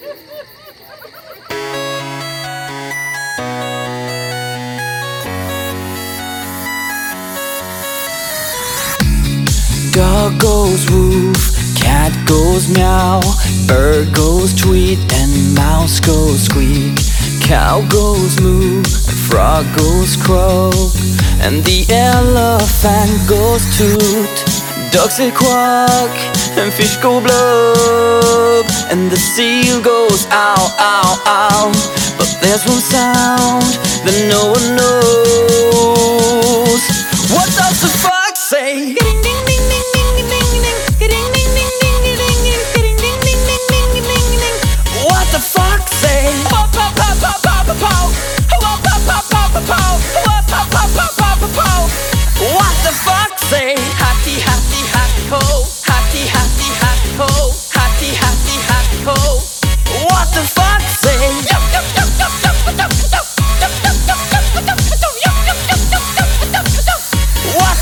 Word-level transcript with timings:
Dog 0.00 0.08
goes 10.40 10.90
woof, 10.90 11.76
cat 11.76 12.16
goes 12.26 12.68
meow, 12.74 13.20
bird 13.66 14.14
goes 14.14 14.54
tweet, 14.54 14.98
and 15.12 15.54
mouse 15.54 16.00
goes 16.00 16.44
squeak. 16.44 16.96
Cow 17.42 17.86
goes 17.90 18.40
moo, 18.40 18.82
frog 19.28 19.66
goes 19.76 20.16
croak, 20.16 20.72
and 21.42 21.62
the 21.64 21.84
elephant 21.90 23.28
goes 23.28 23.66
toot. 23.76 24.29
Ducks 24.92 25.20
quack, 25.36 26.10
and 26.58 26.72
fish 26.72 26.96
go 26.96 27.20
blub, 27.20 28.66
and 28.90 29.08
the 29.10 29.16
seal 29.16 29.80
goes 29.80 30.26
ow, 30.30 30.76
ow, 30.78 31.22
ow. 31.26 31.72
But 32.18 32.36
there's 32.42 32.64
one 32.66 32.80
sound 32.80 33.62
that 34.04 34.26
no 34.28 34.50
one 34.50 34.74
knows. 34.74 36.10
What 37.30 37.46
does 37.54 37.80
the 37.80 37.88
fox 38.02 38.40
say? 38.40 38.94
What 38.94 39.20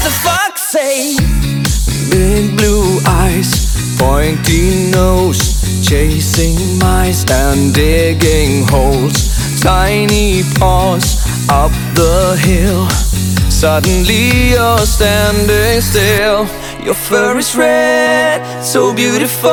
the 0.09 0.15
fuck 0.25 0.57
say? 0.57 1.17
Big 2.11 2.57
blue 2.57 2.99
eyes, 3.07 3.51
pointy 3.99 4.91
nose, 4.91 5.41
chasing 5.87 6.79
mice 6.79 7.25
and 7.31 7.75
digging 7.75 8.67
holes. 8.69 9.19
Tiny 9.61 10.43
paws 10.59 11.07
up 11.51 11.73
the 11.95 12.37
hill. 12.41 12.89
Suddenly 13.51 14.53
you're 14.55 14.87
standing 14.87 15.81
still. 15.81 16.47
Your 16.83 16.95
fur 16.95 17.37
is 17.37 17.55
red, 17.55 18.41
so 18.65 18.95
beautiful, 18.95 19.51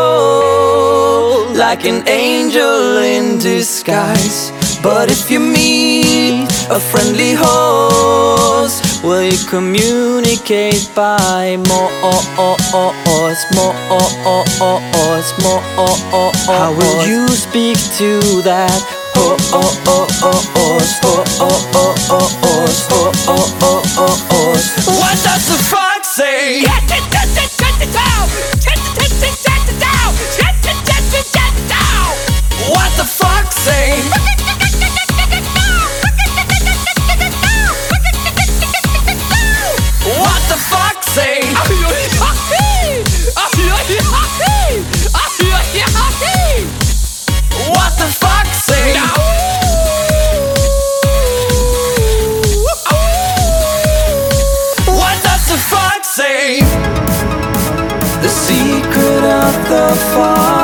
like 1.54 1.84
an 1.86 2.08
angel 2.08 3.00
in 3.00 3.40
disguise. 3.40 4.52
But 4.82 5.12
if 5.12 5.30
you 5.32 5.40
meet 5.40 6.48
a 6.70 6.80
friendly 6.80 7.34
horse, 7.34 8.35
will 9.06 9.24
you 9.24 9.38
communicate 9.48 10.90
by 10.96 11.58
Morse? 11.58 12.28
Morse? 12.34 13.46
How 16.48 16.74
will 16.74 17.08
you 17.08 17.28
speak 17.28 17.78
to 18.00 18.20
that? 18.42 18.82
Horse? 20.56 21.00
What 21.04 22.45
The 58.22 58.30
secret 58.30 59.24
of 59.44 59.54
the 59.70 59.88
fox, 60.14 60.55